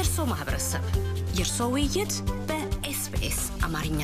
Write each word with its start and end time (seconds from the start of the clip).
የእርሶ 0.00 0.22
ማህበረሰብ፣ 0.28 0.84
የእርሶ 1.38 1.56
ውይይት 1.72 2.12
በኤስቢኤስ 2.48 3.40
አማርኛ። 3.66 4.00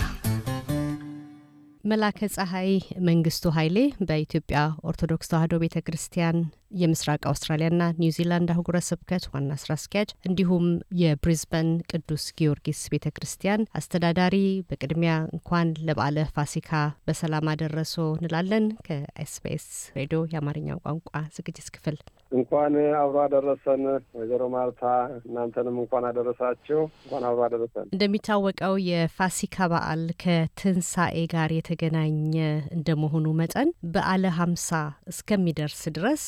መላከ 1.84 2.28
ፀሐይ 2.34 2.70
መንግስቱ 3.06 3.52
ኃይሌ 3.56 3.76
በኢትዮጵያ 4.00 4.58
ኦርቶዶክስ 4.90 5.30
ተዋሕዶ 5.32 5.60
ቤተ 5.62 5.80
ክርስቲያን 5.86 6.38
የምስራቅ 6.80 7.22
አውስትራሊያና 7.30 7.86
ኒውዚላንድ 8.00 8.52
አህጉረ 8.54 8.80
ስብከት 8.88 9.26
ዋና 9.32 9.56
ስራ 9.62 9.72
አስኪያጅ 9.74 10.12
እንዲሁም 10.28 10.66
የብሪዝበን 11.02 11.70
ቅዱስ 11.92 12.26
ጊዮርጊስ 12.40 12.82
ቤተ 12.94 13.14
ክርስቲያን 13.16 13.66
አስተዳዳሪ፣ 13.80 14.36
በቅድሚያ 14.68 15.14
እንኳን 15.32 15.70
ለበዓለ 15.88 16.26
ፋሲካ 16.36 16.72
በሰላም 17.08 17.52
አደረሶ 17.54 17.96
እንላለን። 18.18 18.66
ከኤስቢኤስ 18.88 19.68
ሬዲዮ 19.96 20.20
የአማርኛው 20.34 20.84
ቋንቋ 20.86 21.08
ዝግጅት 21.36 21.70
ክፍል 21.76 21.98
እንኳን 22.32 22.72
አብሮ 23.00 23.16
አደረሰን። 23.24 23.82
ወይዘሮ 24.16 24.42
ማርታ 24.54 24.82
እናንተንም 25.20 25.76
እንኳን 25.82 26.04
አደረሳችሁ። 26.08 26.78
እንኳን 26.98 27.24
አብሮ 27.28 27.40
አደረሰን። 27.46 27.86
እንደሚታወቀው 27.92 28.74
የፋሲካ 28.86 29.66
በዓል 29.72 30.02
ከትንሣኤ 30.22 31.18
ጋር 31.34 31.50
የተገናኘ 31.56 32.34
እንደመሆኑ 32.76 33.26
መጠን 33.40 33.68
በዓለ 33.94 34.24
ሀምሳ 34.38 34.70
እስከሚደርስ 35.12 35.82
ድረስ 35.96 36.24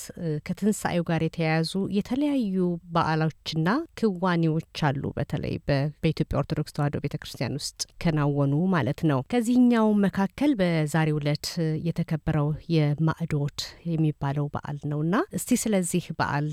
ከትንሣኤው 0.49 1.07
ጋር 1.11 1.23
የተያያዙ 1.27 1.73
የተለያዩ 1.99 2.57
በዓሎችና 2.95 3.69
ክዋኔዎች 4.01 4.83
አሉ። 4.89 5.03
በተለይ 5.19 5.55
በኢትዮጵያ 5.69 6.39
ኦርቶዶክስ 6.43 6.75
ተዋሕዶ 6.77 6.97
ቤተ 7.05 7.17
ክርስቲያን 7.23 7.59
ውስጥ 7.61 7.81
ከናወኑ 8.03 8.55
ማለት 8.75 9.01
ነው። 9.11 9.21
ከዚህኛው 9.33 9.89
መካከል 10.05 10.53
በዛሬው 10.61 11.21
ዕለት 11.21 11.47
የተከበረው 11.89 12.49
የማዕዶት 12.75 13.61
የሚባለው 13.91 14.47
በዓል 14.55 14.79
ነውና 14.91 15.15
እስቲ 15.39 15.51
ስለዚህ 15.91 16.17
በዓል 16.19 16.49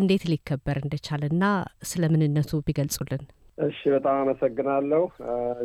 እንዴት 0.00 0.22
ሊከበር 0.30 0.76
እንደቻለና 0.80 1.44
ስለ 1.90 2.02
ምንነቱ 2.12 2.50
ቢገልጹልን። 2.66 3.22
እሺ፣ 3.58 3.80
በጣም 3.94 4.16
አመሰግናለሁ። 4.22 5.02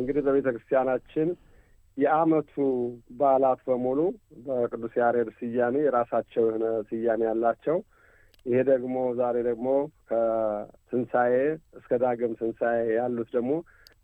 እንግዲህ 0.00 0.22
በቤተ 0.26 0.46
ክርስቲያናችን 0.54 1.28
የዓመቱ 1.96 2.52
በዓላት 3.18 3.60
በሙሉ 3.68 3.98
በቅዱስ 4.46 4.94
ያሬድ 5.00 5.30
ስያሜ 5.38 5.76
የራሳቸው 5.84 6.44
የሆነ 6.46 6.66
ስያሜ 6.90 7.20
ያላቸው 7.30 7.78
ይሄ 8.46 8.58
ደግሞ 8.70 8.94
ዛሬ 9.18 9.36
ደግሞ 9.48 9.68
ከትንሣኤ 10.10 11.34
እስከ 11.78 11.92
ዳግም 12.04 12.32
ትንሣኤ 12.40 12.80
ያሉት 12.96 13.30
ደግሞ 13.36 13.52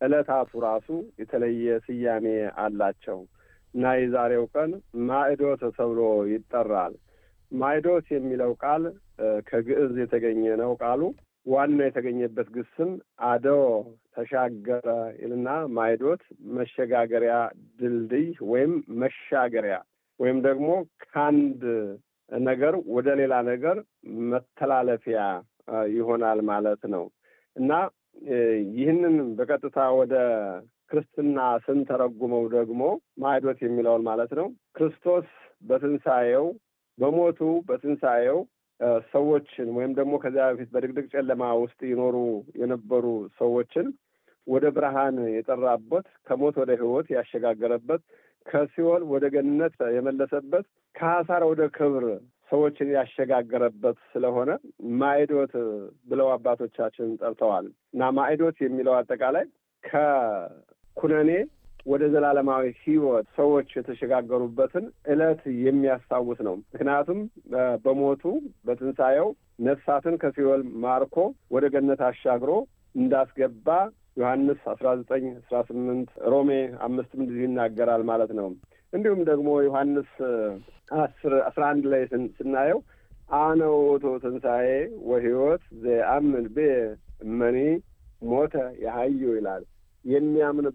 ዕለታቱ 0.01 0.61
ራሱ 0.67 0.89
የተለየ 1.21 1.79
ስያሜ 1.87 2.27
አላቸው 2.65 3.21
እና 3.75 3.95
የዛሬው 3.99 4.47
ቀን 4.55 4.73
ማዕዶት 5.09 5.63
ተብሎ 5.79 6.01
ይጠራል። 6.33 6.95
ማዕዶት 7.53 8.07
የሚለው 8.15 8.53
ቃል 8.63 8.85
ከግዕዝ 9.49 9.95
የተገኘ 10.03 10.45
ነው። 10.63 10.71
ቃሉ 10.83 11.03
ዋናው 11.47 11.87
የተገኘበት 11.87 12.49
ግስም 12.55 12.91
አደው 13.29 13.61
ተሻገረ 14.17 14.89
ይልና 15.19 15.49
ማዕዶት 15.77 16.23
መሸጋገሪያ 16.57 17.35
ድልድይ 17.81 18.29
ወይም 18.51 18.73
መሻገሪያ 19.03 19.77
ወይም 20.21 20.39
ደግሞ 20.47 20.69
ከአንድ 21.05 21.63
ነገር 22.31 22.75
ወደ 22.97 23.09
ሌላ 23.21 23.35
ነገር 23.51 23.77
መተላለፊያ 24.31 25.21
ይሆናል 25.95 26.39
ማለት 26.51 26.83
ነው 26.95 27.05
እና 27.57 27.73
ይህንን 28.77 29.17
በቀጥታ 29.39 29.79
ወደ 29.99 30.15
ክርስትና 30.91 31.39
ስንተረጉመው 31.65 32.45
ደግሞ 32.55 32.83
ማዕዶት 33.23 33.59
የሚለውን 33.65 34.03
ማለት 34.09 34.33
ነው 34.39 34.47
ክርስቶስ 34.77 35.29
በትንሣኤው 35.63 36.47
በሞቱ 36.99 37.39
በትንሣኤው 37.69 38.39
ሰዎችን 39.13 39.69
ወይም 39.77 39.93
ደግሞ 39.99 40.15
ከዚያ 40.23 40.47
በፊት 40.51 40.71
በድቅድቅ 40.75 41.07
ጨለማ 41.15 41.43
ውስጥ 41.63 41.81
ይኖሩ 41.91 42.17
የነበሩ 42.61 43.05
ሰዎችን 43.39 43.87
ወደ 44.47 44.65
ብርሃን 44.75 45.17
የጠራበት፣ 45.35 46.07
ከሞት 46.27 46.57
ወደ 46.63 46.73
ሕይወት 46.81 47.09
ያሸጋገረበት፣ 47.15 48.03
ከሲኦል 48.47 49.03
ወደ 49.13 49.25
ገነት 49.35 49.77
የመለሰበት፣ 49.97 50.67
ከሐሳር 50.95 51.43
ወደ 51.49 51.63
ክብር 51.77 52.05
ሰዎችን 52.51 52.89
ያሸጋገረበት 52.97 53.97
ስለሆነ 54.13 54.51
ማዕዶት 55.01 55.55
ብለው 56.09 56.29
አባቶቻችን 56.35 57.09
ጠርተዋል። 57.23 57.67
እና 57.95 58.11
ማዕዶት 58.19 58.59
የሚለው 58.63 58.95
አጠቃላይ 58.99 59.47
ከኩነኔ 59.85 61.31
ወደ 61.87 62.05
ዘላለማዊ 62.13 62.65
ሕይወት 62.81 63.27
ሰዎች 63.37 63.69
የተሸጋገሩበትን 63.77 64.85
ዕለት 65.13 65.43
የሚያስታውስ 65.65 66.39
ነው። 66.47 66.55
ምክንያቱም 66.67 67.21
በሞቱ 67.85 68.23
በትንሣኤው 68.67 69.29
ነፍሳትን 69.67 70.17
ከሲኦል 70.23 70.63
ማርኮ 70.85 71.17
ወደ 71.55 71.67
ገነት 71.75 72.01
አሻግሮ 72.09 72.51
እንዳስገባ 72.95 73.69
ዮሐንስ 74.17 74.61
አስራ 74.73 74.89
ዘጠኝ 75.01 75.25
አስራ 75.39 75.57
ስምንት 75.69 76.11
ሮሜ 76.33 76.51
አምስትም 76.87 77.23
እንደዚህ 77.23 77.45
ይናገራል 77.47 78.03
ማለት 78.11 78.31
ነው። 78.39 78.49
እንዲሁም 78.93 79.21
ደግሞ 79.31 79.49
ዮሐንስ 79.67 80.11
አስር 80.99 81.33
አስራ 81.49 81.63
አንድ 81.73 81.85
ላይ 81.93 82.03
ስናየው 82.39 82.81
አነ 83.37 83.61
ውእቱ 83.77 84.05
ትንሣኤ 84.25 84.67
ወሕይወት 85.11 85.63
ዘአምን 85.83 86.47
ቤ 86.57 86.67
እመኒ 87.27 87.59
ሞተ 88.23 88.55
የሀዩ 88.83 89.23
ይላል። 89.37 89.63
የሚያምን 90.07 90.67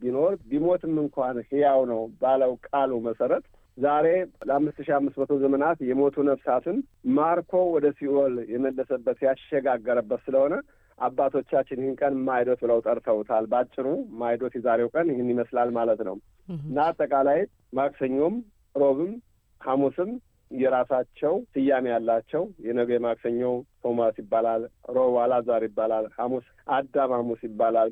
ቢኖር 0.00 0.32
ቢሞትም 0.50 0.94
እንኳን 1.02 1.36
ሕያው 1.48 1.82
ነው 1.90 2.00
ባለው 2.22 2.52
ቃሉ 2.66 2.92
መሰረት 3.06 3.44
ዛሬ 3.78 4.06
ለአምስት 4.48 4.78
ሺህ 4.80 4.94
አምስት 4.96 5.16
መቶ 5.20 5.32
ዘመናት 5.42 5.78
የሞቱ 5.88 6.16
ነፍሳትን 6.28 6.76
ማርኮ 7.16 7.52
ወደ 7.72 7.86
ሲኦል 7.96 8.34
የመለሰበት 8.52 9.18
ያሸጋገረበት 9.26 10.20
ስለሆነ 10.26 10.54
አባቶቻችን 10.98 11.80
ይህን 11.82 11.96
ቀን 12.00 12.14
ማዕዶት 12.26 12.60
ብለው 12.64 12.78
ጠርተውታል። 12.86 13.44
ባጭሩ 13.52 13.86
ማዕዶት 14.20 14.52
የዛሬው 14.56 14.90
ቀን 14.94 15.08
ይህን 15.12 15.30
ይመስላል 15.32 15.70
ማለት 15.78 16.00
ነው 16.08 16.16
እና 16.64 16.78
አጠቃላይ 16.90 17.40
ማክሰኞም፣ 17.78 18.36
ሮብም፣ 18.74 19.10
ሐሙስም 19.60 20.12
የራሳቸው 20.50 21.34
ስያሜ 21.52 21.86
ያላቸው 21.92 22.42
የነገ 22.64 22.90
ማክሰኞው 23.04 23.54
ቶማስ 23.82 24.16
ይባላል። 24.22 24.62
ሮብ 24.96 25.14
አላዛር 25.22 25.62
ይባላል። 25.68 26.06
ሐሙስ 26.18 26.46
አዳም 26.74 27.12
ሐሙስ 27.16 27.40
ይባላል። 27.48 27.90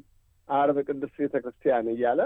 አርብ 0.48 0.78
ቅድስት 0.86 1.16
ቤተ 1.22 1.34
ክርስቲያን 1.44 1.86
እያለ 1.92 2.20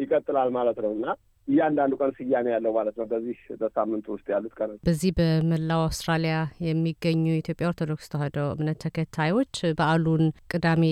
ይቀጥላል 0.00 0.50
ማለት 0.56 0.78
ነው 0.84 0.90
እና 0.96 1.06
እያንዳንዱ 1.48 1.92
ቀን 2.00 2.10
ስያሜ 2.16 2.46
ያለው 2.52 2.72
ማለት 2.76 2.94
ነው። 3.00 3.06
በዚህ 3.10 3.36
በሳምንቱ 3.60 4.06
ውስጥ 4.14 4.26
ያሉት 4.32 4.54
ቀኖች 4.58 4.78
በዚህ 4.86 5.10
በመላው 5.18 5.80
አውስትራሊያ 5.84 6.36
የሚገኙ 6.66 7.22
የኢትዮጵያ 7.28 7.68
ኦርቶዶክስ 7.70 8.10
ተዋሕዶ 8.12 8.38
እምነት 8.54 8.78
ተከታዮች 8.84 9.52
በዓሉን 9.78 10.24
ቅዳሜ 10.52 10.84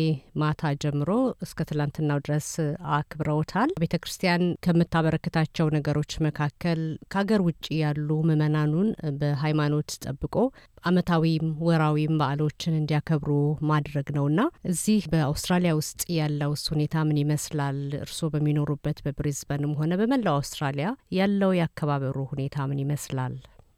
ማታ 0.42 0.72
ጀምሮ 0.84 1.10
እስከ 1.46 1.66
ትላንትናው 1.70 2.20
ድረስ 2.26 2.50
አክብረውታል። 2.98 3.72
ቤተ 3.82 3.98
ክርስቲያን 4.04 4.44
ከምታበረክታቸው 4.66 5.68
ነገሮች 5.76 6.14
መካከል 6.28 6.82
ከሀገር 7.08 7.42
ውጭ 7.48 7.66
ያሉ 7.82 8.08
ምዕመናኑን 8.28 8.90
በሃይማኖት 9.20 9.90
ጠብቆ 10.06 10.36
ዓመታዊም 10.84 11.46
ወራዊም 11.66 12.14
በዓሎችን 12.20 12.74
እንዲያከብሩ 12.78 13.30
ማድረግ 13.68 14.08
ነውና 14.16 14.40
እዚህ 14.70 15.02
በአውስትራሊያ 15.12 15.72
ውስጥ 15.78 16.00
ያለውስ 16.16 16.62
ሁኔታ 16.72 17.04
ምን 17.08 17.18
ይመስላል? 17.22 17.78
እርስዎ 18.00 18.28
በሚኖሩበት 18.34 18.98
በብሪዝበንም 19.04 19.72
ሆነ 19.78 19.92
በመላው 20.00 20.36
አውስትራሊያ 20.38 20.88
ያለው 21.18 21.52
የአከባበሩ 21.58 22.16
ሁኔታ 22.32 22.66
ምን 22.70 22.82
ይመስላል? 22.84 23.34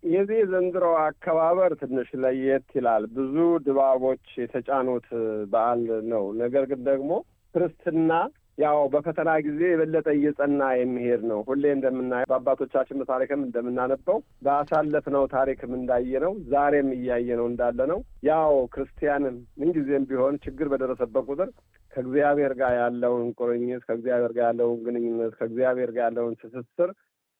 የዚህ 0.08 0.40
ዘንድሮ 0.50 0.88
አከባበር 1.04 1.72
ትንሽ 1.80 2.10
ለየት 2.22 2.68
ይላል። 2.76 3.06
ብዙ 3.16 3.36
ድባቦች 3.66 4.26
የተጫኑት 4.42 5.08
በዓል 5.52 5.80
ነው። 6.12 6.26
ነገር 6.42 6.66
ግን 6.70 6.82
ደግሞ 6.90 7.10
ክርስትና 7.54 8.10
ያው 8.58 8.78
በፈተና 8.92 9.30
ጊዜ 9.46 9.60
የበለጠ 9.68 10.06
እየጸና 10.14 10.68
የሚሄድ 10.76 11.22
ነው። 11.30 11.38
ሁሌ 11.48 11.64
እንደምናየው 11.74 12.28
በአባቶቻችን 12.30 12.98
በታሪክም 13.00 13.40
እንደምናነበው 13.46 14.16
በአሳለፍነው 14.46 15.24
ታሪክም 15.34 15.72
እንዳየነው 15.78 16.32
ዛሬም 16.52 16.88
እያየነው 16.96 17.46
እንዳለ 17.50 17.78
ነው። 17.92 17.98
ያው 18.28 18.54
ክርስቲያንም 18.74 19.36
ምንጊዜም 19.60 20.06
ቢሆን 20.10 20.40
ችግር 20.46 20.68
በደረሰበት 20.72 21.26
ቁጥር 21.30 21.50
ከእግዚአብሔር 21.92 22.54
ጋር 22.60 22.72
ያለውን 22.80 23.28
ቁርኝት፣ 23.38 23.82
ከእግዚአብሔር 23.86 24.32
ጋር 24.36 24.46
ያለውን 24.48 24.80
ግንኙነት፣ 24.86 25.34
ከእግዚአብሔር 25.38 25.92
ጋር 25.96 26.04
ያለውን 26.08 26.34
ትስስር 26.42 26.90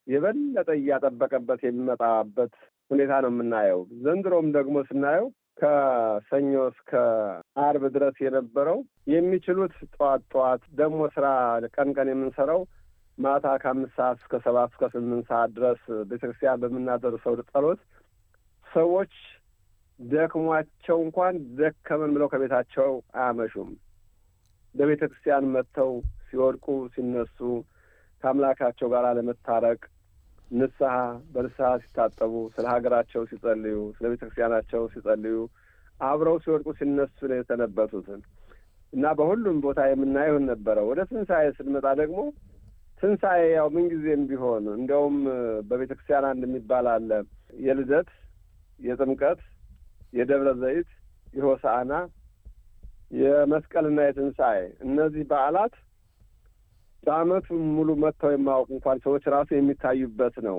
የበለጠ 0.07 0.69
እያጠበቀበት 0.79 1.61
የሚመጣበት 1.65 2.53
ሁኔታ 2.91 3.13
ነው 3.25 3.31
የምናየው። 3.33 3.81
ዘንድሮም 4.05 4.49
ደግሞ 4.57 4.77
ስናየው 4.89 5.27
ከሰኞ 5.59 6.53
እስከ 6.71 6.91
አርብ 7.61 7.85
ድረስ 7.95 8.17
የነበረው 8.25 8.79
የሚችሉት 9.13 9.75
ጠዋት 9.95 10.23
ጠዋት 10.33 10.63
ደግሞ 10.81 11.01
ስራ 11.15 11.27
ቀን 11.77 11.91
ቀን 11.97 12.11
የምንሰራው 12.13 12.61
ማታ 13.19 13.47
ከአምስት 13.63 13.95
ሰዓት 13.99 14.19
እስከ 14.21 14.41
ሰባት 14.45 14.71
እስከ 14.73 14.91
ስምንት 14.95 15.27
ሰዓት 15.31 15.51
ድረስ 15.59 15.81
ቤተክርስቲያን 16.11 16.61
በምናደርሰው 16.63 17.37
ጸሎት 17.51 17.81
ሰዎች 18.67 19.15
ደክሟቸው 20.01 20.97
እንኳን 21.05 21.35
ደከመን 21.59 22.13
ብለው 22.15 22.29
ከቤታቸው 22.33 22.91
አያመሹም። 23.17 23.71
በቤተ 24.75 25.03
ክርስቲያን 25.11 25.51
መጥተው 25.55 25.93
ሲወድቁ 26.27 26.67
ሲነሱ 26.95 27.39
ከአምላካቸው 28.23 28.89
ጋር 28.93 29.05
ለመታረቅ 29.19 29.81
ንስሐ 30.51 30.93
በንስሐ 31.33 31.69
ሲታጠቡ 31.83 32.33
ስለ 32.55 32.65
ሀገራቸው 32.73 33.23
ሲጸልዩ 33.31 33.77
ስለ 33.97 34.05
ቤተ 34.13 34.21
ክርስቲያናቸው 34.23 34.83
ሲጸልዩ 34.93 35.37
አብረው 36.01 36.37
ሲወድቁ 36.45 36.69
ሲነሱ 36.79 37.19
ነው 37.31 37.39
የሰነበቱት 37.39 38.09
እና 38.93 39.07
በሁሉም 39.19 39.57
ቦታ 39.65 39.81
የምናየውን 39.89 40.45
ነበረ። 40.51 40.79
ወደ 40.89 41.01
ትንሣኤ 41.11 41.47
ስንመጣ 41.57 41.87
ደግሞ 42.01 42.19
ትንሣኤ 43.01 43.41
ያው 43.53 43.67
ምንጊዜም 43.75 44.23
ቢሆን 44.29 44.65
እንዲያውም 44.77 45.17
በቤተ 45.69 45.91
ክርስቲያን 45.93 46.27
አንድ 46.31 46.43
የሚባል 46.47 46.87
አለ 46.93 47.11
የልደት፣ 47.65 48.09
የጥምቀት፣ 48.81 49.41
የደብረ 50.13 50.51
ዘይት፣ 50.63 50.89
የሆሳዕና፣ 51.35 51.93
የመስቀልና 53.19 54.01
የትንሣኤ 54.07 54.59
እነዚህ 54.87 55.25
በዓላት 55.31 55.75
በዓመቱ 57.07 57.47
ሙሉ 57.75 57.89
መጥተው 58.03 58.31
የማያውቁ 58.33 58.69
እንኳን 58.77 58.99
ሰዎች 59.05 59.25
ራሱ 59.35 59.49
የሚታዩበት 59.55 60.37
ነው 60.47 60.59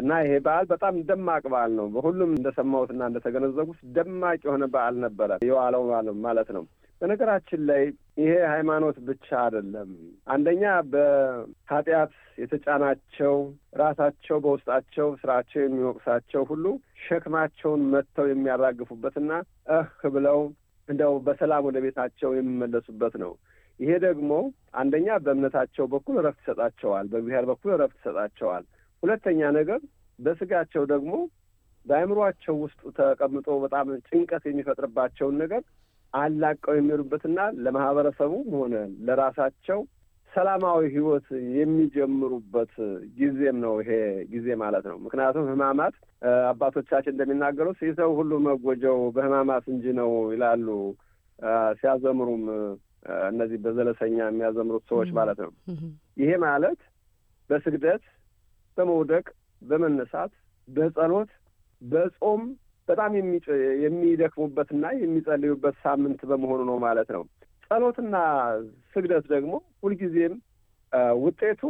እና 0.00 0.12
ይሄ 0.22 0.32
በዓል 0.46 0.66
በጣም 0.72 0.94
ደማቅ 1.08 1.42
በዓል 1.52 1.72
ነው። 1.78 1.86
በሁሉም 1.94 2.30
እንደሰማሁትና 2.36 3.08
እንደተገነዘቡት 3.10 3.80
ደማቅ 3.96 4.38
የሆነ 4.46 4.64
በዓል 4.74 4.96
ነበረ 5.04 5.38
የዋለው 5.48 5.84
ማለት 6.24 6.50
ነው። 6.56 6.64
በነገራችን 7.00 7.60
ላይ 7.68 7.82
ይሄ 8.20 8.32
ሃይማኖት 8.52 8.96
ብቻ 9.06 9.28
አይደለም። 9.42 9.90
አንደኛ 10.28 10.62
በኃጢአት 10.92 12.12
የተጫናቸው 12.38 13.36
ራሳቸው 13.80 14.38
በውስጣቸው 14.44 15.08
ስራቸው 15.22 15.60
የሚወቅሳቸው 15.62 16.42
ሁሉ 16.50 16.66
ሸክማቸውን 17.06 17.84
መጥተው 17.94 18.26
የሚያራግፉበትና 18.30 19.30
እህ 19.76 19.88
ብለው 20.16 20.40
እንደው 20.88 21.14
በሰላም 21.26 21.66
ወደ 21.68 21.78
ቤታቸው 21.84 22.30
የሚመለሱበት 22.34 23.16
ነው። 23.24 23.32
ይሄ 23.80 23.92
ደግሞ 24.04 24.32
አንደኛ 24.80 25.08
በእምነታቸው 25.24 25.84
በኩል 25.92 26.16
እረፍት 26.20 26.40
ይሰጣቸዋል፣ 26.42 27.06
በእግዚአብሔር 27.12 27.46
በኩል 27.50 27.70
እረፍት 27.76 27.96
ይሰጣቸዋል። 28.00 28.64
ሁለተኛ 29.02 29.40
ነገር 29.58 29.80
በስጋቸው 30.18 30.82
ደግሞ 30.92 31.12
በአእምሯቸው 31.86 32.54
ውስጥ 32.64 32.80
ተቀምጦ 32.98 33.48
በጣም 33.62 33.86
ጭንቀት 34.08 34.44
የሚፈጥርባቸውን 34.48 35.38
ነገር 35.42 35.62
አላቀው 36.12 36.74
የሚሄዱበትና 36.76 37.40
ለማህበረሰቡም 37.64 38.48
ሆነ 38.56 38.74
ለራሳቸው 39.06 39.80
ሰላማዊ 40.32 40.80
ሕይወት 40.94 41.28
የሚጀምሩበት 41.56 42.74
ጊዜም 43.16 43.56
ነው 43.64 43.72
ይሄ 43.80 43.90
ጊዜ 44.32 44.48
ማለት 44.62 44.84
ነው። 44.90 44.96
ምክንያቱም 45.04 45.48
ሕማማት 45.50 45.94
አባቶቻችን 46.50 47.14
እንደሚናገሩት 47.14 47.80
የሰው 47.86 48.10
ሁሉ 48.18 48.32
መጎጃው 48.46 49.00
በሕማማት 49.16 49.64
እንጂ 49.74 49.94
ነው 50.00 50.12
ይላሉ 50.34 50.68
ሲያዘምሩም 51.80 52.44
እነዚህ 53.28 53.58
በዘለሰኛ 53.64 54.16
የሚያዘምሩት 54.24 54.84
ሰዎች 54.90 55.10
ማለት 55.18 55.38
ነው። 55.44 55.52
ይሄ 56.20 56.30
ማለት 56.42 56.80
በስግደት፣ 57.50 58.02
በመውደቅ፣ 58.76 59.26
በመነሳት፣ 59.62 60.32
በጸሎት፣ 60.68 61.30
በጾም 61.82 62.42
በጣም 62.88 63.12
የሚደክሙበትና 63.84 64.84
የሚጸልዩበት 65.00 65.76
ሳምንት 65.84 66.20
በመሆኑ 66.30 66.60
ነው 66.70 66.78
ማለት 66.84 67.08
ነው። 67.16 67.22
ጸሎትና 67.66 68.16
ስግደት 68.92 69.24
ደግሞ 69.34 69.52
ሁልጊዜም 69.82 70.34
ውጤቱ 71.20 71.62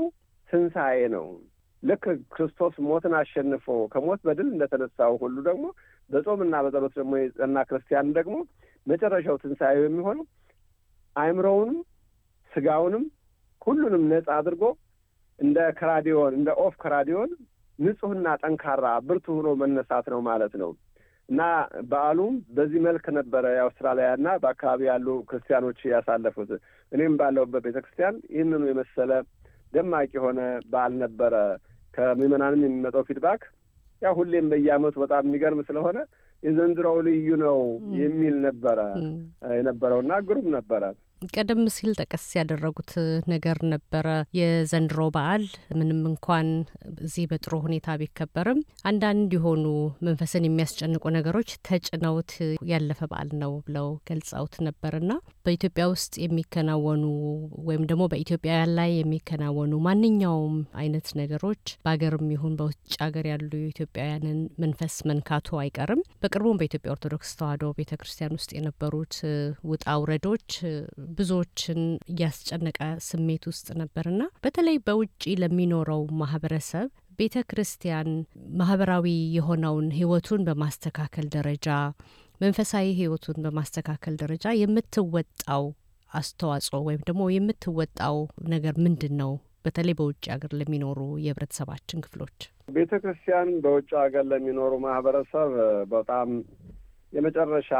ትንሣኤ 0.49 1.01
ነው። 1.15 1.27
ልክ 1.83 2.05
ክርስቶስ 2.33 2.75
ሞትን 2.87 3.15
አሸንፎ 3.19 3.67
ከሞት 3.93 4.21
በድል 4.27 4.49
እንደተነሳው 4.53 5.13
ሁሉ 5.23 5.37
ደግሞ 5.47 5.67
በጾምና 6.11 6.55
በጸሎት 6.65 6.95
ደግሞ 6.99 7.13
የጸና 7.19 7.59
ክርስቲያን 7.69 8.09
ደግሞ 8.19 8.37
መጨረሻው 8.87 9.37
ትንሣኤው 9.43 9.85
የሚሆነው 9.87 10.27
አእምሮውንም 11.17 11.79
ስጋውንም 12.53 13.05
ሁሉንም 13.63 14.05
ነጻ 14.13 14.29
አድርጎ 14.39 14.63
እንደ 15.39 15.59
ከራዲዮን 15.79 16.33
እንደ 16.39 16.51
ዖፈ 16.65 16.75
ከራዲዮን 16.83 17.31
ንጹሕና 17.79 18.29
ጠንካራ 18.43 18.87
ብርቱ 19.07 19.27
ሆኖ 19.37 19.49
መነሳት 19.61 20.07
ነው 20.13 20.21
ማለት 20.27 20.55
ነው 20.63 20.71
እና 21.29 21.43
በዓሉም 21.91 22.35
በዚህ 22.57 22.81
መልክ 22.87 23.05
ነበረ 23.19 23.45
የአውስትራሊያና 23.55 24.29
በአካባቢ 24.43 24.81
ያሉ 24.91 25.09
ክርስቲያኖች 25.29 25.81
ያሳለፉት። 25.93 26.51
እኔም 26.93 27.15
ባለሁበት 27.21 27.63
ቤተ 27.67 27.79
ክርስቲያን 27.85 28.17
ይህንኑ 28.35 28.63
የመሰለ 28.71 29.11
ደማቅ 29.73 30.09
የሆነ 30.17 30.41
በዓል 30.73 30.95
ነበረ። 31.05 31.35
ከምዕመናንም 31.95 32.65
የሚመጣው 32.65 33.05
feedback 33.09 33.43
ያው 34.03 34.13
ሁሌም 34.19 34.47
በየዓመቱ 34.53 34.97
በጣም 35.05 35.25
የሚገርም 35.27 35.63
ስለሆነ 35.69 35.99
የዘንድሮው 36.43 36.99
ልዩ 37.07 37.29
ነው 37.43 37.59
የሚል 37.99 38.37
ነበረ 38.47 38.81
የነበረውና 39.57 40.13
ግሩም 40.29 40.49
ነበረ። 40.55 40.85
ቀደም 41.33 41.63
ሲል 41.75 41.91
ጠቀስ 41.99 42.25
ያደረጉት 42.37 42.93
ነገር 43.33 43.59
ነበረ። 43.73 44.07
የዘንድሮ 44.39 45.01
በዓል 45.15 45.45
ምንም 45.79 46.01
እንኳን 46.11 46.49
እዚህ 47.05 47.25
በጥሩ 47.31 47.55
ሁኔታ 47.65 47.97
ቢከበርም 48.01 48.61
አንዳንድ 48.91 49.31
የሆኑ 49.37 49.65
መንፈስን 50.07 50.47
የሚያስጨንቁ 50.47 51.05
ነገሮች 51.17 51.51
ተጭነውት 51.69 52.33
ያለፈ 52.71 53.01
በዓል 53.11 53.31
ነው 53.43 53.53
ብለው 53.67 53.89
ገልጸውት 54.11 54.57
ነበርና 54.69 55.13
በኢትዮጵያ 55.47 55.85
ውስጥ 55.93 56.15
የሚከናወኑ 56.25 57.05
ወይም 57.69 57.85
ደግሞ 57.91 58.03
በኢትዮጵያውያን 58.13 58.75
ላይ 58.79 58.91
የሚከናወኑ 58.97 59.75
ማንኛውም 59.87 60.57
አይነት 60.81 61.07
ነገሮች 61.21 61.65
በሀገርም 61.85 62.27
ይሁን 62.35 62.57
በውጭ 62.59 62.77
ሀገር 63.05 63.27
ያሉ 63.31 63.53
ኢትዮጵያውያንን 63.71 64.41
መንፈስ 64.63 64.97
መንካቱ 65.11 65.59
አይቀርም። 65.63 66.03
በቅርቡም 66.23 66.59
በኢትዮጵያ 66.61 66.95
ኦርቶዶክስ 66.95 67.31
ተዋሕዶ 67.39 67.73
ቤተ 67.79 67.93
ክርስቲያን 68.01 68.37
ውስጥ 68.39 68.51
የነበሩት 68.57 69.15
ውጣ 69.71 69.87
ውረዶች 70.03 70.51
ብዙዎችን 71.19 71.81
እያስጨነቀ 72.13 72.79
ስሜት 73.07 73.45
ውስጥ 73.51 73.69
ነበርና 73.81 74.23
በተለይ 74.45 74.79
በውጭ 74.87 75.23
ለሚኖረው 75.43 76.03
ማህበረሰብ 76.21 76.89
ቤተ 77.19 77.39
ክርስቲያን 77.51 78.11
ማህበራዊ 78.61 79.07
የሆነውን 79.37 79.89
ህይወቱን 79.97 80.45
በማስተካከል 80.49 81.27
ደረጃ 81.35 81.69
መንፈሳዊ 82.41 82.87
ህይወቱን 82.99 83.39
በማስተካከል 83.45 84.15
ደረጃ 84.23 84.55
የምትወጣው 84.61 85.65
አስተዋጽኦ 86.11 86.79
ወይም 86.87 87.03
ደግሞ 87.09 87.23
የምትወጣው 87.33 88.17
ነገር 88.49 88.75
ምንድን 88.85 89.15
ነው? 89.21 89.33
በተለይ 89.65 89.95
በውጭ 89.99 90.25
ሀገር 90.33 90.53
ለሚኖሩ 90.59 91.01
የህብረተሰባችን 91.25 92.03
ክፍሎች 92.05 92.39
ቤተ 92.77 92.93
ክርስቲያን 93.03 93.49
በውጭ 93.65 93.91
ሀገር 94.03 94.25
ለሚኖሩ 94.31 94.73
ማህበረሰብ 94.85 95.51
በጣም 95.93 96.29
የመጨረሻ 97.13 97.71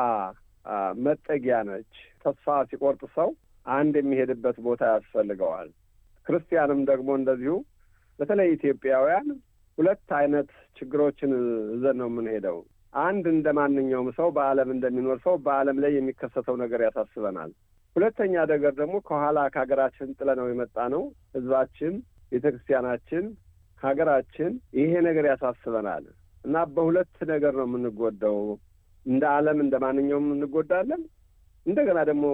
መጠጊያ 1.05 1.59
ነች። 1.69 1.93
ተስፋ 2.25 2.57
ሲቆርጥ 2.71 3.03
ሰው 3.17 3.31
አንድ 3.67 3.95
የሚሄድበት 4.01 4.57
ቦታ 4.67 4.83
ያስፈልገዋል። 4.93 5.69
ክርስቲያንም 6.27 6.81
ደግሞ 6.91 7.11
እንደዚሁ 7.19 7.55
በተለይ 8.19 8.49
ኢትዮጵያውያን 8.57 9.29
ሁለት 9.79 10.09
አይነት 10.19 10.49
ችግሮችን 10.79 11.31
ይዘን 11.75 11.97
ነው 12.01 12.09
የምንሄደው። 12.11 12.59
አንድ 13.01 13.25
እንደ 13.33 13.49
ማንኛውም 13.59 14.09
ሰው 14.17 14.29
በዓለም 14.37 14.71
እንደሚኖር 14.75 15.19
ሰው 15.27 15.35
በዓለም 15.45 15.77
ላይ 15.83 15.93
የሚከሰተው 15.97 16.57
ነገር 16.63 16.81
ያሳስበናል። 16.87 17.51
ሁለተኛ 17.97 18.35
ነገር 18.51 18.73
ደግሞ 18.81 18.97
ከኋላ 19.07 19.39
ከሀገራችን 19.55 20.15
ጥለነው 20.19 20.49
የመጣ 20.51 20.77
ነው 20.95 21.03
ህዝባችን፣ 21.37 21.95
ቤተ 22.33 22.45
ክርስቲያናችን፣ 22.53 23.25
ሀገራችን 23.81 24.51
ይሄ 24.79 24.93
ነገር 25.09 25.25
ያሳስበናል 25.31 26.05
እና 26.45 26.57
በሁለት 26.75 27.17
ነገር 27.33 27.55
ነው 27.61 27.67
የምንጎዳው። 27.69 28.39
እንደ 29.07 29.25
ዓለም 29.37 29.59
እንደ 29.65 29.75
ማንኛውም 29.85 30.29
እንጎዳለን። 30.35 31.03
እንደገና 31.67 32.01
ደግሞ 32.11 32.25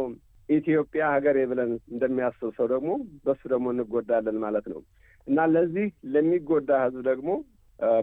ኢትዮጵያ 0.49 1.05
ሀገሬ 1.15 1.39
ብለን 1.51 1.71
እንደሚያስብ 1.93 2.51
ሰው 2.59 2.67
ደግሞ 2.73 2.91
በሱ 3.25 3.43
ደግሞ 3.53 3.67
እንጎዳለን 3.75 4.37
ማለት 4.45 4.67
ነው። 4.73 4.81
እና 5.27 5.47
ለዚህ 5.55 5.87
ለሚጎዳ 6.15 6.71
ህዝብ 6.85 7.01
ደግሞ 7.09 7.31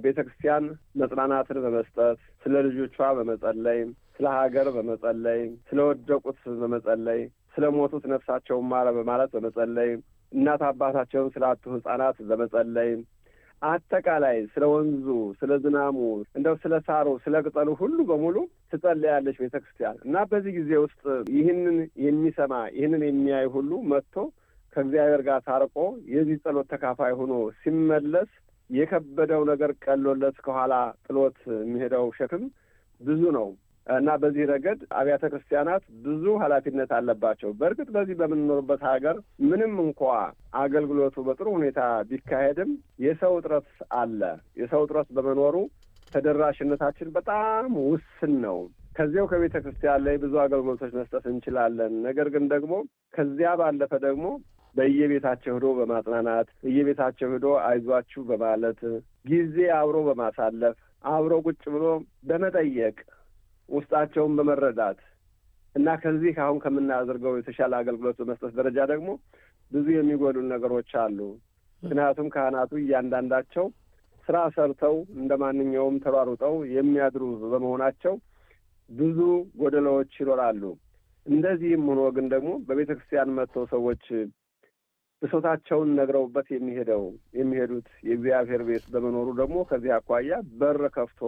ቤተ 0.03 0.17
ክርስቲያን 0.25 0.65
መጽናናትን 1.01 1.57
በመስጠት 1.63 2.17
ስለ 2.43 2.55
ልጆቿ 2.67 2.97
በመጸለይ 3.19 3.79
ስለ 4.17 4.25
ሀገር 4.39 4.67
በመጸለይ 4.75 5.39
ስለ 5.69 5.79
ወደቁት 5.89 6.39
በመጸለይ 6.61 7.21
ስለ 7.55 7.65
ሞቱት 7.77 8.03
ነፍሳቸውን 8.13 8.67
ማረ 8.71 8.87
በማለት 8.97 9.31
በመጸለይ 9.35 9.89
እናት 10.31 10.61
አባታቸውን 10.69 11.31
ስላጡ 11.33 11.63
ህጻናት 11.75 12.17
በመጸለይ 12.29 12.91
አጠቃላይ 13.63 14.37
ስለ 14.53 14.63
ወንዙ፣ 14.71 15.05
ስለ 15.39 15.51
ዝናሙ፣ 15.63 15.97
እንደው 16.37 16.55
ስለ 16.63 16.73
ሳሩ፣ 16.87 17.07
ስለ 17.23 17.41
ቅጠሉ 17.45 17.69
ሁሉ 17.81 17.97
በሙሉ 18.09 18.35
ትጸለያለች 18.71 19.37
ቤተ 19.43 19.55
ክርስቲያን 19.61 19.97
እና 20.05 20.23
በዚህ 20.31 20.53
ጊዜ 20.59 20.71
ውስጥ 20.83 21.03
ይህንን 21.37 21.77
የሚሰማ 22.05 22.53
ይህንን 22.77 23.03
የሚያይ 23.07 23.47
ሁሉ 23.55 23.71
መጥቶ 23.91 24.15
ከእግዚአብሔር 24.75 25.21
ጋር 25.27 25.39
ታርቆ 25.47 25.75
የዚህ 26.13 26.37
ጸሎት 26.43 26.67
ተካፋይ 26.73 27.13
ሆኖ 27.19 27.33
ሲመለስ 27.61 28.29
የከበደው 28.69 29.41
ነገር 29.51 29.71
ቀሎለት 29.85 30.37
ከኋላ 30.45 30.73
ጥሎት 31.05 31.39
የሚሄደው 31.59 32.05
ሸክም 32.19 32.43
ብዙ 33.01 33.21
ነው 33.37 33.47
እና 33.87 34.09
በዚህ 34.21 34.43
ረገድ 34.51 34.81
አብያተ 34.97 35.23
ክርስቲያናት 35.31 35.83
ብዙ 36.03 36.25
ኃላፊነት 36.43 36.91
አለባቸው። 36.97 37.49
በእርግጥ 37.59 37.87
በዚህ 37.95 38.15
በምንኖርበት 38.19 38.81
ሀገር 38.89 39.17
ምንም 39.47 39.73
እንኳ 39.83 40.01
አገልግሎቱ 40.61 41.15
በጥሩ 41.27 41.47
ሁኔታ 41.57 41.79
ቢካሄድም 42.09 42.71
የሰው 43.05 43.33
እጥረት 43.39 43.67
አለ። 43.97 44.21
የሰው 44.61 44.83
እጥረት 44.85 45.09
በመኖሩ 45.17 45.55
ተደራሽነታችን 46.11 47.09
በጣም 47.15 47.69
ውስን 47.85 48.33
ነው። 48.45 48.57
ከዚያው 48.95 49.27
ከቤተ 49.29 49.55
ክርስቲያን 49.63 50.03
ላይ 50.05 50.15
ብዙ 50.23 50.33
አገልግሎቶች 50.41 50.91
መስጠት 50.97 51.25
እንችላለን። 51.31 51.93
ነገር 52.07 52.27
ግን 52.33 52.43
ደግሞ 52.51 52.73
ከዚያ 53.13 53.51
ባለፈ 53.61 53.93
ደግሞ 54.05 54.25
በየቤታቸው 54.75 55.53
ሂዶ 55.57 55.67
በማጽናናት 55.79 56.47
በየቤታቸው 56.61 57.27
ሂዶ 57.33 57.47
አይዟችሁ 57.65 58.21
በማለት 58.29 58.79
ጊዜ 59.27 59.57
አብሮ 59.79 59.97
በማሳለፍ 60.07 60.77
አብሮ 61.07 61.33
ቁጭ 61.45 61.61
ብሎ 61.73 61.85
በመጠየቅ 62.29 62.95
ውስጣቸውን 63.73 64.33
በመረዳት 64.37 64.99
እና 65.75 65.95
ከዚህ 66.01 66.35
አሁን 66.43 66.57
ከምናደርገው 66.63 67.33
የተሻለ 67.37 67.73
አገልግሎት 67.79 68.17
በመስጠት 68.19 68.51
ደረጃ 68.59 68.79
ደግሞ 68.91 69.09
ብዙ 69.71 69.87
የሚጎሉ 69.95 70.37
ነገሮች 70.51 70.91
አሉ። 71.03 71.19
ምክንያቱም 71.83 72.27
ካህናቱ 72.33 72.71
እያንዳንዳቸው 72.81 73.65
ስራ 74.27 74.37
ሰርተው 74.55 74.95
እንደ 75.15 75.33
ማንኛውም 75.41 75.95
ተሯሩጠው 76.03 76.55
የሚያድሩ 76.75 77.23
በመሆናቸው 77.45 78.13
ብዙ 78.89 79.19
ጎደሎዎች 79.59 80.13
ይኖራሉ። 80.21 80.63
እንደዚህም 81.25 81.83
ሆኖ 81.89 82.01
ግን 82.15 82.25
ደግሞ 82.33 82.51
በቤተ 82.67 82.91
ክርስቲያን 82.95 83.35
መጥተው 83.37 83.65
ሰዎች 83.73 84.05
ብሶታቸውን 85.21 85.89
ነግረውበት 85.97 86.47
የሚሄደው 86.53 87.03
የሚሄዱት 87.37 87.87
የእግዚአብሔር 88.07 88.61
ቤት 88.69 88.85
በመኖሩ 88.93 89.27
ደግሞ 89.39 89.57
ከዚህ 89.69 89.91
አኳያ 89.97 90.31
በር 90.59 90.81
ከፍቶ 90.95 91.21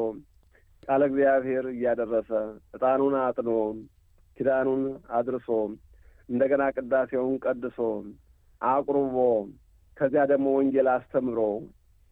ቃለ 0.87 1.01
እግዚአብሔር 1.09 1.65
እያደረሰ 1.71 2.29
ዕጣኑን 2.75 3.15
አጥኖ 3.21 3.49
ኪዳኑን 4.37 4.81
አድርሶ 5.17 5.47
እንደገና 6.29 6.63
ቅዳሴውን 6.75 7.35
ቀድሶ 7.45 7.79
አቁርቦ 8.61 9.17
ከዚያ 9.97 10.23
ደግሞ 10.31 10.47
ወንጌል 10.57 10.87
አስተምሮ 10.95 11.39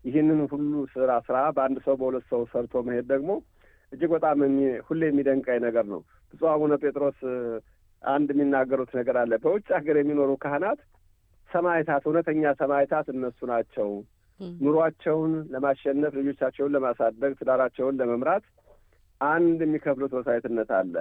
ይህንን 0.06 0.40
ሁሉ 0.52 0.74
ስራ 0.94 1.12
ስራ 1.28 1.38
በአንድ 1.56 1.78
ሰው 1.86 1.96
በሁለት 2.00 2.26
ሰው 2.32 2.42
ሰርቶ 2.52 2.82
መሄድ 2.88 3.06
ደግሞ 3.14 3.32
እጅግ 3.92 4.10
በጣም 4.16 4.40
ሁሌ 4.88 5.02
የሚደንቀኝ 5.08 5.60
ነገር 5.66 5.86
ነው። 5.94 6.02
ብፁዕ 6.34 6.50
አቡነ 6.54 6.74
ጴጥሮስ 6.84 7.20
አንድ 8.04 8.30
የሚናገሩት 8.34 8.92
ነገር 9.00 9.18
አለ። 9.22 9.34
በውጭ 9.44 9.68
ሀገር 9.78 9.98
የሚኖሩ 10.00 10.32
ካህናት 10.44 10.80
ሰማዕታት፣ 11.50 12.04
እውነተኛ 12.08 12.52
ሰማዕታት 12.62 13.08
እነሱ 13.14 13.40
ናቸው። 13.52 13.90
ኑሯቸውን 14.64 15.34
ለማሸነፍ 15.54 16.14
ልጆቻቸውን 16.20 16.74
ለማሳደግ 16.76 17.34
ትዳራቸውን 17.40 17.98
ለመምራት 18.00 18.46
አንድ 19.28 19.60
የሚከፍሉት 19.66 20.14
መስዋዕትነት 20.18 20.70
አለ። 20.78 20.96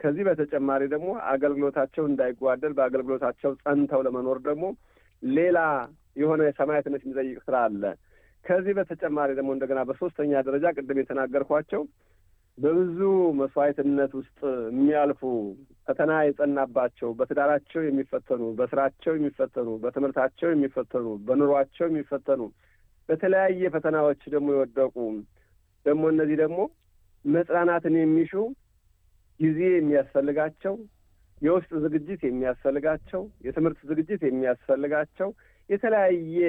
ከዚህ 0.00 0.24
በተጨማሪ 0.28 0.82
ደግሞ 0.92 1.08
አገልግሎታቸው 1.32 2.04
እንዳይጓደል 2.10 2.72
በአገልግሎታቸው 2.76 3.50
ጸንተው 3.62 4.02
ለመኖር 4.06 4.38
ደግሞ 4.46 4.64
ሌላ 5.22 5.58
የሆነ 6.20 6.42
ሰማዕትነት 6.58 7.02
የሚጠይቅ 7.04 7.38
ስራ 7.46 7.56
አለ። 7.66 7.82
ከዚህ 8.44 8.72
በተጨማሪ 8.78 9.30
ደግሞ 9.38 9.50
እንደገና 9.54 9.80
በሶስተኛ 9.88 10.32
ደረጃ 10.46 10.66
ቅድም 10.76 11.00
የተናገርኳቸው 11.00 11.82
በብዙ 12.58 12.98
መስዋዕትነት 13.40 14.12
ውስጥ 14.18 14.38
የሚያልፉ 14.70 15.20
ፈተና 15.86 16.12
የጸናባቸው 16.26 17.10
በትዳራቸው 17.18 17.80
የሚፈተኑ፣ 17.84 18.42
በስራቸው 18.58 19.12
የሚፈተኑ፣ 19.18 19.68
በትምህርታቸው 19.84 20.48
የሚፈተኑ፣ 20.52 21.06
በኑሯቸው 21.28 21.86
የሚፈተኑ 21.90 22.42
በተለያየ 23.08 23.70
ፈተናዎች 23.74 24.20
ደግሞ 24.34 24.48
የወደቁ 24.54 24.96
ደግሞ 25.86 26.02
እነዚህ 26.12 26.36
ደግሞ 26.42 26.58
መጽናናትን 27.24 27.94
የሚሹ 27.98 28.32
ጊዜ 29.40 29.60
የሚያስፈልጋቸው 29.74 30.74
የውስጥ 31.42 31.70
ዝግጅት 31.84 32.22
የሚያስፈልጋቸው 32.26 33.22
የትምህርት 33.46 33.78
ዝግጅት 33.90 34.22
የሚያስፈልጋቸው 34.28 35.28
የተለያየ 35.70 36.40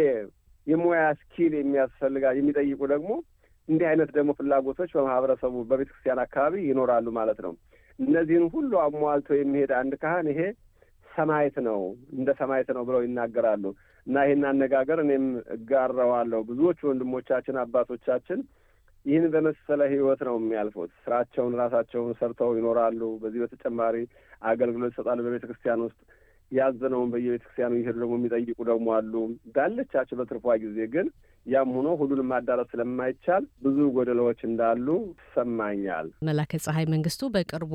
የሙያ 0.68 1.04
ስኪል 1.20 1.54
የሚያስፈልጋ 1.58 2.26
የሚጠይቁ 2.38 2.82
ደግሞ 2.94 3.12
እንዲህ 3.68 3.88
አይነት 3.90 4.10
ደግሞ 4.18 4.32
ፍላጎቶች 4.40 4.92
በማህበረሰቡ 4.96 5.56
በቤተ 5.70 5.90
ክርስቲያን 5.92 6.22
አካባቢ 6.24 6.56
ይኖራሉ 6.70 7.08
ማለት 7.18 7.40
ነው። 7.46 7.54
እነዚህን 8.00 8.46
ሁሉ 8.54 8.72
አሟልቶ 8.84 9.30
የሚሄድ 9.38 9.72
አንድ 9.80 9.94
ካህን 10.02 10.28
ይሄ 10.32 10.42
ሰማዕት 11.10 11.56
ነው፣ 11.68 11.80
እንደ 12.16 12.30
ሰማዕት 12.40 12.70
ነው 12.78 12.84
ብለው 12.88 13.02
ይናገራሉ። 13.06 13.64
እና 14.08 14.18
ይህን 14.26 14.44
አነጋገር 14.52 15.00
እኔም 15.04 15.26
እጋራዋለሁ። 15.56 16.42
ብዙዎቹ 16.50 16.80
ወንድሞቻችን 16.90 17.60
አባቶቻችን 17.64 18.40
ይህን 19.06 19.26
በመሰለ 19.34 19.82
ህይወት 19.92 20.22
ነው 20.28 20.36
የሚያልፉት። 20.40 20.92
ስራቸውን 21.04 21.54
ራሳቸውን 21.62 22.12
ሰርተው 22.20 22.52
ይኖራሉ። 22.58 23.02
በዚህ 23.22 23.42
በተጨማሪ 23.44 23.96
አገልግሎት 24.44 24.92
ይሰጣሉ 24.94 25.20
በቤተ 25.26 25.44
ክርስቲያን 25.50 25.84
ውስጥ 25.86 26.00
ያዘነውን 26.52 27.12
በየቤተ 27.14 27.44
ክርስቲያኑ 27.44 27.74
ይሄዱ 27.80 27.98
ደግሞ 28.00 28.14
የሚጠይቁ 28.20 28.60
ደግሞ 28.70 28.88
አሉ። 28.98 29.14
ባለቻቸው 29.56 30.18
በትርፏ 30.20 30.56
ጊዜ 30.64 30.80
ግን 30.96 31.08
ያም 31.46 31.70
ሆኖ 31.76 31.88
ሁሉንም 32.00 32.28
ማዳረስ 32.32 32.68
ስለማይቻል 32.72 33.44
ብዙ 33.64 33.78
ጎደሎዎች 33.96 34.40
እንዳሉ 34.48 34.88
ይሰማኛል። 35.22 36.08
መላከ 36.28 36.60
ፀሐይ 36.66 36.86
መንግስቱ 36.94 37.30
በቅርቡ 37.36 37.74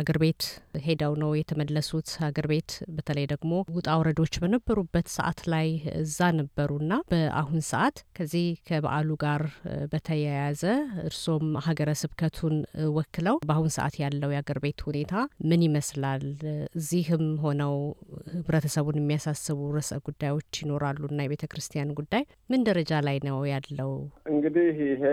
አገር 0.00 0.18
ቤት 0.22 0.42
ሄደው 0.84 1.12
ነው 1.22 1.30
የተመለሱት። 1.38 2.08
አገር 2.28 2.46
ቤት 2.52 2.70
በተለይ 2.96 3.26
ደግሞ 3.32 3.52
ውጣ 3.76 3.88
ውረዶች 4.00 4.34
በነበሩበት 4.42 5.08
ሰዓት 5.16 5.40
ላይ 5.52 5.68
እዛ 6.02 6.30
ነበሩና 6.40 6.92
በአሁን 7.12 7.62
ሰዓት 7.70 7.96
ከዚህ 8.18 8.48
ከበዓሉ 8.68 9.10
ጋር 9.24 9.44
በተያያዘ 9.92 10.62
እርሶም 11.06 11.46
ሀገረ 11.66 11.90
ስብከቱን 12.02 12.56
ወክለው 12.96 13.38
በአሁን 13.44 13.70
ሰዓት 13.76 13.96
ያለው 14.02 14.32
የአገር 14.34 14.60
ቤት 14.64 14.80
ሁኔታ 14.88 15.14
ምን 15.50 15.60
ይመስላል? 15.66 16.24
እዚህም 16.80 17.24
ሆነው 17.44 17.74
ህብረተሰቡን 18.32 18.96
የሚያሳስቡ 18.98 19.58
ርዕሰ 19.74 19.92
ጉዳዮች 20.06 20.60
ይኖራሉና 20.62 21.24
የቤተ 21.24 21.44
ክርስቲያን 21.52 21.94
ጉዳይ 21.98 22.22
ምን 22.50 22.64
ደረጃ 22.68 23.00
ላይ 23.06 23.16
ነው 23.26 23.38
ያለው? 23.50 23.90
እንግዲህ 24.32 24.68
ይሄ 24.86 25.04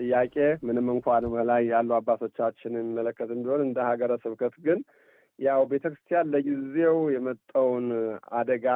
ጥያቄ 0.00 0.36
ምንም 0.68 0.88
እንኳን 0.94 1.22
ላይ 1.50 1.62
ያሉ 1.72 1.90
አባቶቻችን 1.98 2.76
የሚመለከት 2.76 3.30
ቢሆን 3.38 3.62
እንደ 3.66 3.78
ሀገረ 3.90 4.12
ስብከት 4.24 4.56
ግን 4.66 4.80
ያው 5.38 5.60
ቤተ 5.68 5.84
ክርስቲያን 5.90 6.30
ለጊዜው 6.32 6.96
የመጣውን 7.12 7.84
አደጋ 8.38 8.66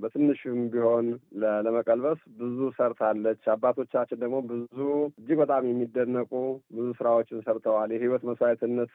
በትንሹም 0.00 0.58
ቢሆን 0.72 1.06
ለመቀልበስ 1.62 2.20
ብዙ 2.40 2.58
ሰርታለች። 2.78 3.42
አባቶቻችን 3.54 4.20
ደግሞ 4.22 4.38
ብዙ 4.50 4.78
እጅግ 5.12 5.38
በጣም 5.42 5.68
የሚደነቁ 5.70 6.32
ብዙ 6.76 6.86
ስራዎችን 6.98 7.44
ሰርተዋል። 7.46 7.92
የህይወት 7.94 8.24
መስዋዕትነት 8.30 8.92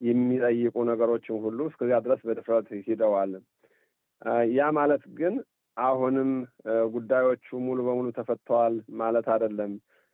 የሚጠይቁ 0.00 0.76
ነገሮችን 0.90 1.38
ሁሉ 1.44 1.58
እስከዚያ 1.70 1.98
ድረስ 2.04 2.20
በድፍረት 2.26 2.68
ሂደዋል። 2.86 3.32
ያ 4.52 4.70
ማለት 4.76 5.02
ግን 5.18 5.34
አሁንም 5.76 6.30
ጉዳዮቹ 6.94 7.46
ሙሉ 7.66 7.78
በሙሉ 7.86 8.06
ተፈተዋል 8.16 8.74
ማለት 9.00 9.26
አይደለም። 9.34 9.72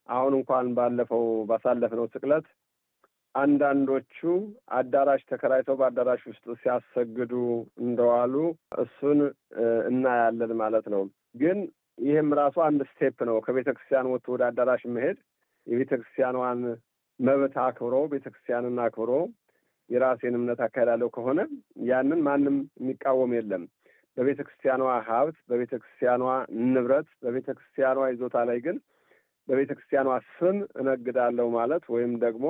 አሁን 0.08 0.32
እንኳን 0.38 0.66
ባለፈው 0.76 1.22
ባሳለፍነው 1.50 2.06
ስቅለት 2.14 2.46
አንዳንዶቹ 3.34 4.16
አዳራሽ 4.78 5.22
ተከራይተው 5.30 5.76
በአዳራሽ 5.78 6.22
ውስጥ 6.30 6.44
ሲያሰግዱ 6.60 7.32
እንደዋሉ 7.84 8.34
እሱን 8.82 9.20
እናያለን 9.88 10.52
ማለት 10.60 10.86
ነው። 10.94 11.02
ግን 11.34 11.58
ይህም 12.02 12.28
ራሱ 12.40 12.56
አንድ 12.66 12.80
step 12.90 13.18
ነው። 13.30 13.36
ከቤተ 13.46 13.68
ክርስቲያን 13.74 14.10
ወጥቶ 14.12 14.28
ወደ 14.34 14.44
አዳራሽ 14.48 14.82
መሄድ 14.94 15.18
የቤተ 15.66 15.92
ክርስቲያኗን 16.00 16.60
መብት 17.20 17.56
አክብሮ 17.64 17.96
ቤተ 18.12 18.26
ክርስቲያንን 18.32 18.78
አክብሮ 18.86 19.10
የራሴን 19.90 20.36
እምነት 20.38 20.60
አካሄዳለሁ 20.66 21.08
ከሆነ 21.16 21.40
ያንን 21.88 22.20
ማንም 22.26 22.56
የሚቃወም 22.80 23.32
የለም። 23.36 23.64
በቤተ 24.16 24.40
ክርስቲያኗ 24.46 24.82
ሀብት፣ 25.06 25.36
በቤተ 25.50 25.72
ክርስቲያኗ 25.80 26.22
ንብረት፣ 26.66 27.08
በቤተ 27.24 27.48
ክርስቲያኗ 27.56 27.98
ይዞታ 28.10 28.36
ላይ 28.50 28.58
ግን 28.66 28.76
በቤተ 29.48 29.70
ክርስቲያኗ 29.76 30.06
ስም 30.34 30.58
እነግዳለሁ 30.80 31.46
ማለት 31.56 31.84
ወይም 31.94 32.12
ደግሞ 32.22 32.44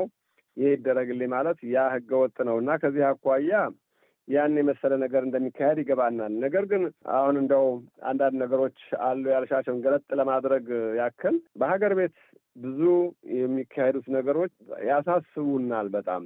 ይህ 0.57 0.69
ይደረግልኝ 0.75 1.31
ማለት 1.33 1.59
ያ 1.73 1.87
ህገ 1.95 2.11
ወጥ 2.21 2.37
ነው 2.49 2.57
እና 2.63 2.77
ከዚህ 2.83 3.05
አኳያ 3.09 3.55
ያን 4.29 4.59
የመሰለ 4.59 4.93
ነገር 5.03 5.23
እንደሚካሄድ 5.25 5.79
ይገባናል። 5.81 6.33
ነገር 6.45 6.65
ግን 6.71 6.83
አሁን 7.15 7.37
እንደው 7.41 7.67
አንዳንድ 8.11 8.37
ነገሮች 8.43 8.79
አሉ 9.07 9.25
ያልሻቸውን 9.35 9.83
ገለጥ 9.85 10.07
ለማድረግ 10.21 10.67
ያክል 11.01 11.37
በሀገር 11.61 11.95
ቤት 11.99 12.17
ብዙ 12.57 12.81
የሚካሄዱት 13.39 14.07
ነገሮች 14.17 14.53
ያሳስቡናል 14.89 15.89
በጣም 15.97 16.25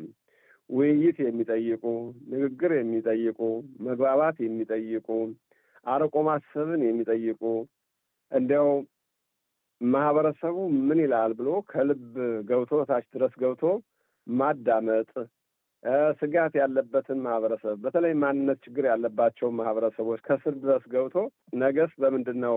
ውይይት 0.70 1.18
የሚጠይቁ 1.24 1.84
ንግግር 2.32 2.72
የሚጠይቁ 2.76 3.38
መግባባት 3.86 4.36
የሚጠይቁ 4.44 5.08
አርቆ 5.86 6.16
ማሰብን 6.28 6.82
የሚጠይቁ 6.86 7.42
እንዲያው 8.32 8.68
ማህበረሰቡ 9.80 10.56
ምን 10.88 11.00
ይላል 11.04 11.32
ብሎ 11.38 11.50
ከልብ 11.70 12.04
ገብቶ 12.48 12.80
ታች 12.88 13.06
ድረስ 13.14 13.34
ገብቶ 13.42 13.64
ማዳመጥ 14.26 15.10
ስጋት 16.20 16.54
ያለበትን 16.60 17.18
ማህበረሰብ 17.26 17.76
በተለይ 17.84 18.14
ማንነት 18.22 18.58
ችግር 18.66 18.84
ያለባቸውን 18.90 19.54
ማህበረሰቦች 19.58 20.20
ከስር 20.26 20.54
ድረስ 20.64 20.84
ገብቶ 20.94 21.16
ነገስ 21.62 21.92
በምንድን 22.02 22.38
ነው 22.46 22.54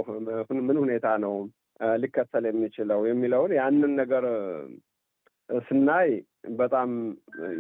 ምን 0.68 0.78
ሁኔታ 0.84 1.08
ነው 1.26 1.36
ሊከተል 2.02 2.46
የሚችለው 2.50 3.02
የሚለውን 3.10 3.52
ያንን 3.60 3.94
ነገር 4.02 4.26
ስናይ 5.66 6.10
በጣም 6.58 6.90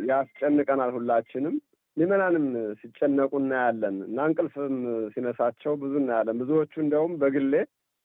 ያስጨንቀናል። 0.09 0.91
ሁላችንም 0.95 1.55
ምዕመናንም 1.97 2.45
ሲጨነቁ 2.79 3.31
እናያለን 3.39 3.95
እና 4.05 4.25
እንቅልፍም 4.29 4.75
ሲነሳቸው 5.13 5.73
ብዙ 5.81 5.93
እናያለን። 6.01 6.39
ብዙዎቹ 6.41 6.73
እንዲያውም 6.83 7.13
በግሌ 7.21 7.53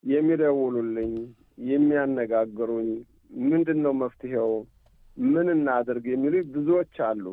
የሚደውሉልኝ 0.03 1.13
የሚያነጋግሩኝ 1.71 2.89
ምንድን 3.45 3.79
ነው 3.85 3.93
መፍትሄው፣ 4.01 4.51
ምን 5.27 5.47
እናድርግ 5.53 6.05
የሚሉ 6.11 6.35
ብዙዎች 6.55 6.95
አሉ 7.07 7.25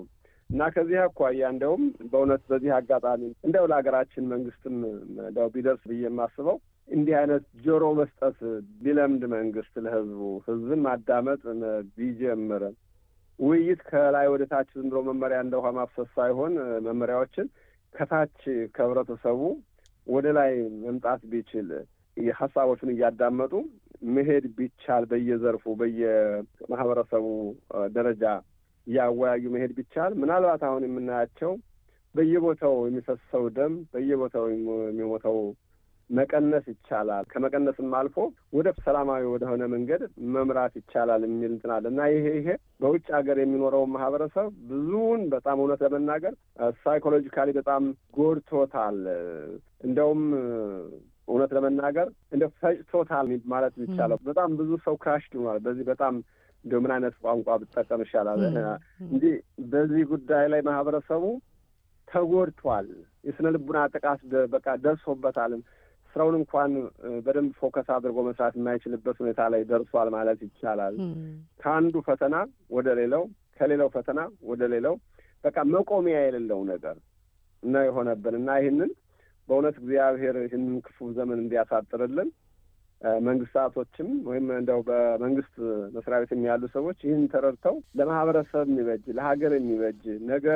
እና 0.50 0.62
ከዚህ 0.75 0.99
አኳያ 1.02 1.50
እንዲያውም 1.52 1.82
በእውነት 2.11 2.42
በዚህ 2.50 2.70
አጋጣሚ 2.78 3.23
እንዲያው 3.46 3.66
ለሀገራችን 3.70 4.30
መንግስትም 4.32 4.76
እንዲያው 5.25 5.50
ቢደርስ 5.54 5.82
ብዬ 5.90 6.02
የማስበው 6.06 6.56
እንዲህ 6.88 7.14
አይነት 7.21 7.45
ጆሮ 7.64 7.85
መስጠት 7.99 8.38
ቢለምድ 8.83 9.23
መንግስት 9.35 9.75
ለህዝቡ 9.85 10.19
ህዝብን 10.49 10.81
ማዳመጥ 10.87 11.43
ቢጀምር 11.97 12.64
ውይይት 13.38 13.81
ከላይ 13.88 14.26
ወደ 14.33 14.43
ታች 14.50 14.69
ዝም 14.76 14.88
ብሎ 14.91 14.99
መመሪያ 15.09 15.38
እንደ 15.45 15.55
ውሃ 15.61 15.71
ማፍሰስ 15.79 16.11
ሳይሆን 16.19 16.53
መመሪያዎችን 16.87 17.47
ከታች 17.95 18.37
ከህብረተሰቡ 18.76 19.41
ወደ 20.07 20.26
ላይ 20.38 20.53
መምጣት 20.85 21.23
ቢችል 21.33 21.69
ሀሳቦቹን 22.38 22.91
እያዳመጡ 22.93 23.53
መሄድ 24.17 24.45
ቢቻል 24.59 25.05
በየዘርፉ 25.11 25.64
በየማህበረሰቡ 25.81 27.26
ደረጃ 27.97 28.25
እያወያዩ 28.87 29.45
መሄድ 29.55 29.73
ቢቻል 29.79 30.12
ምናልባት 30.23 30.62
አሁን 30.69 30.83
የምናያቸው 30.87 31.53
በየቦታው 32.14 32.75
የሚፈሰው 32.88 33.45
ደም 33.57 33.75
በየቦታው 33.93 34.45
የሚሞተው 34.50 35.38
መቀነስ 36.14 36.64
ይቻላል። 36.71 37.25
ከመቀነስም 37.33 37.94
አልፎ 37.99 38.16
ወደ 38.52 38.68
ሰላማዊ 38.80 39.23
ወደሆነ 39.33 39.62
መንገድ 39.73 40.02
መምራት 40.35 40.75
ይቻላል 40.80 41.23
የሚል 41.26 41.50
እንትን 41.50 41.73
አለ 41.76 41.85
እና 41.92 42.09
ይሄ 42.12 42.26
ይሄ 42.38 42.49
በውጭ 42.80 43.06
ሀገር 43.16 43.38
የሚኖረውን 43.40 43.92
ማህበረሰብ 43.94 44.49
ብዙውን 44.71 45.23
በጣም 45.35 45.61
እውነት 45.62 45.83
ለመናገር 45.87 46.35
psychologically 46.85 47.50
በጣም 47.59 47.85
ጎድቶታል። 48.18 48.99
እንደውም 49.87 50.23
እውነት 51.28 51.50
ለመናገር 51.56 52.06
እንደው 52.33 52.44
ፈጭቶታል 52.59 53.26
ማለት 53.52 53.75
የሚቻለው 53.76 54.18
በጣም 54.26 54.50
ብዙ 54.59 54.71
ሰው 54.87 54.97
crush 55.02 55.26
ሆኗል። 55.37 55.61
በዚህ 55.66 55.87
በጣም 55.90 56.14
እንደ 56.64 56.75
ምን 56.83 56.92
አይነት 56.92 57.14
ቋንቋ 57.25 57.56
ብጠቀም 57.62 58.02
ይሻላል 58.04 58.42
እንዲህ 59.06 59.35
በዚህ 59.73 60.04
ጉዳይ 60.12 60.44
ላይ 60.52 60.61
ማህበረሰቡ 60.68 61.25
ተጎድቷል። 62.09 62.88
የስነ 63.25 63.49
ልቡና 63.54 63.78
ጥቃት 63.92 64.21
በቃ 64.52 64.66
ደርሶበታል። 64.83 65.52
ስራውን 66.14 66.37
እንኳን 66.40 66.73
በደንብ 67.25 67.52
focus 67.61 67.88
አድርጎ 67.94 68.18
መስራት 68.26 68.54
የማይችልበት 68.59 69.16
ሁኔታ 69.23 69.40
ላይ 69.52 69.62
ደርሷል 69.71 70.09
ማለት 70.14 70.40
ይቻላል። 70.47 70.97
ከአንዱ 71.62 72.02
ፈተና 72.09 72.35
ወደ 72.76 72.88
ሌላው፣ 73.00 73.25
ከሌላው 73.59 73.88
ፈተና 73.97 74.21
ወደ 74.50 74.62
ሌላው 74.75 74.94
በቃ 75.44 75.56
መቆሚያ 75.73 76.18
የሌለው 76.25 76.61
ነገር 76.71 76.97
ነው 77.62 77.83
የሆነብን 77.87 78.37
እና 78.38 78.50
ይህንን 78.61 78.90
በእውነት 79.49 79.76
እግዚአብሔር 79.80 80.37
ይህንን 80.44 80.76
ክፉ 80.87 81.09
ዘመን 81.16 81.38
እንዲያሳጥርልን 81.42 82.28
መንግስታቶችም 83.26 84.09
ወይም 84.28 84.47
እንደው 84.54 84.80
በመንግስት 84.87 85.54
መስሪያ 85.94 86.18
ቤት 86.23 86.33
ያሉ 86.47 86.64
ሰዎች 86.75 86.99
ይህን 87.06 87.25
ተረድተው 87.33 87.76
ለማህበረሰብ 87.99 88.64
የሚበጅ 88.71 89.04
ለሀገር 89.18 89.52
የሚበጅ 89.56 90.02
ነገ 90.30 90.47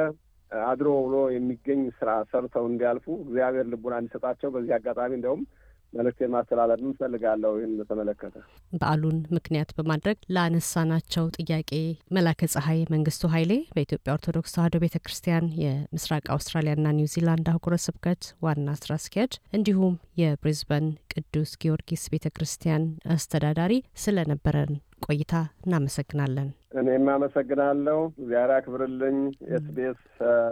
አድሮ 0.66 0.90
ውሎ 1.04 1.16
የሚገኝ 1.32 1.80
ስራ 1.98 2.10
ሰርተው 2.30 2.66
እንዲያልፉ 2.70 3.06
እግዚአብሔር 3.24 3.66
ልቡና 3.72 3.94
እንዲሰጣቸው 4.02 4.48
በዚህ 4.54 4.72
አጋጣሚ 4.76 5.12
እንደውም 5.18 5.42
መልእክቴን 5.92 6.32
ማስተላለፍ 6.32 6.80
እንፈልጋለሁ። 6.82 7.52
ይህን 7.58 7.72
በተመለከተ 7.78 8.34
በዓሉን 8.72 9.18
ምክንያት 9.36 9.70
በማድረግ 9.78 10.18
ላነሳናቸው 10.36 11.24
ጥያቄ 11.38 11.70
መላከ 12.16 12.48
ፀሐይ 12.54 12.80
መንግስቱ 12.94 13.30
ኃይሌ 13.34 13.52
በኢትዮጵያ 13.74 14.16
ኦርቶዶክስ 14.16 14.54
ተዋሕዶ 14.56 14.78
ቤተ 14.84 14.98
ክርስቲያን 15.04 15.46
የምስራቅ 15.62 16.24
አውስትራሊያና 16.34 16.92
ኒውዚላንድ 16.98 17.48
አህጉረ 17.52 17.76
ስብከት 17.86 18.24
ዋና 18.42 18.76
ስራ 18.80 18.92
አስኪያጅ 18.98 19.34
እንዲሁም 19.58 19.94
የብሪዝበን 20.22 20.86
ቅዱስ 21.14 21.52
ጊዮርጊስ 21.62 22.04
ቤተ 22.12 22.28
ክርስቲያን 22.36 22.84
አስተዳዳሪ 23.14 23.72
ስለነበረን 24.02 24.72
ቆይታ 25.06 25.34
እናመሰግናለን። 25.64 26.48
እኔም 26.80 27.06
አመሰግናለሁ። 27.12 27.98
እግዚአብሔር 28.16 28.50
ያክብርልኝ። 28.54 29.18
ኤስቢኤስ 29.56 30.00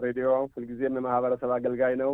ሬዲዮ 0.04 0.26
ሁልጊዜም 0.54 0.98
የማህበረሰብ 0.98 1.50
አገልጋይ 1.56 1.94
ነው። 2.02 2.12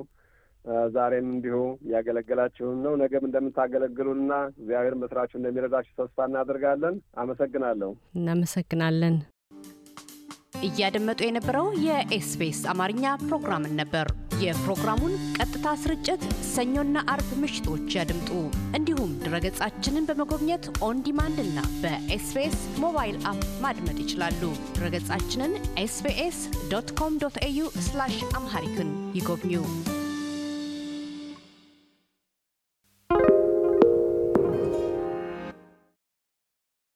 ዛሬም 0.95 1.29
እንዲሁ 1.33 1.57
እያገለገላችሁን 1.87 2.79
ነው። 2.85 2.95
ነገም 3.03 3.27
እንደምታገለግሉና 3.29 4.33
እግዚአብሔር 4.55 4.97
መስራችሁ 5.03 5.39
እንደሚረዳችሁ 5.39 5.95
ተስፋ 6.01 6.27
እናደርጋለን። 6.31 6.97
አመሰግናለሁ። 7.17 7.91
እናመሰግናለን። 8.15 9.17
እያደመጡ 10.63 11.21
የነበረው 11.25 11.69
የኤስቢኤስ 11.85 12.61
አማርኛ 12.73 13.05
ፕሮግራምን 13.23 13.73
ነበር። 13.81 14.09
የፕሮግራሙን 14.43 15.15
ቀጥታ 15.37 15.67
ስርጭት 15.83 16.23
ሰኞና 16.51 17.03
አርብ 17.13 17.31
ምሽቶች 17.43 17.95
ያድምጡ። 17.97 18.31
እንዲሁም 18.79 19.11
ድረገጻችንን 19.25 20.07
በመጎብኘት 20.09 20.67
on 20.87 21.01
demand 21.07 21.39
እና 21.45 21.59
በ 21.83 22.13
SBS 22.13 22.59
mobile 22.85 23.19
app 23.33 23.43
ማድመጥ 23.65 23.97
ይችላሉ። 24.05 24.43
ድረገጻችንን 24.77 25.55
SBS 25.79 26.41
dot 26.73 26.91
com 27.01 27.19
dot 27.25 27.39
au 27.43 27.67
Amharic 28.35 28.78
ን 28.78 28.91
ይጎብኙ። 29.15 29.55